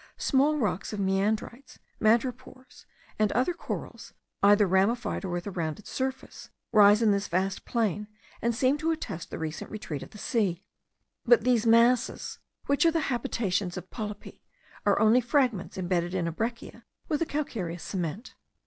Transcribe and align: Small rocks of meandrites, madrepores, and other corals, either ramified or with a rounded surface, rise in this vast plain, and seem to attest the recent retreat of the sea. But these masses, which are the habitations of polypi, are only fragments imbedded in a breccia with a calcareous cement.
Small 0.17 0.57
rocks 0.57 0.93
of 0.93 0.99
meandrites, 0.99 1.77
madrepores, 1.99 2.87
and 3.19 3.31
other 3.33 3.53
corals, 3.53 4.13
either 4.41 4.65
ramified 4.65 5.23
or 5.23 5.29
with 5.29 5.45
a 5.45 5.51
rounded 5.51 5.85
surface, 5.85 6.49
rise 6.71 7.03
in 7.03 7.11
this 7.11 7.27
vast 7.27 7.65
plain, 7.65 8.07
and 8.41 8.55
seem 8.55 8.79
to 8.79 8.89
attest 8.89 9.29
the 9.29 9.37
recent 9.37 9.69
retreat 9.69 10.01
of 10.01 10.09
the 10.09 10.17
sea. 10.17 10.63
But 11.23 11.43
these 11.43 11.67
masses, 11.67 12.39
which 12.65 12.83
are 12.83 12.89
the 12.91 13.11
habitations 13.13 13.77
of 13.77 13.91
polypi, 13.91 14.41
are 14.87 14.99
only 14.99 15.21
fragments 15.21 15.77
imbedded 15.77 16.15
in 16.15 16.27
a 16.27 16.31
breccia 16.31 16.83
with 17.07 17.21
a 17.21 17.25
calcareous 17.27 17.83
cement. 17.83 18.33